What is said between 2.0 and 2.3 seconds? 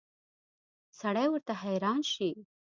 شي.